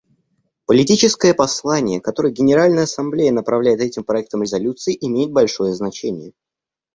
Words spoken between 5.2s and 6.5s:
большое значение.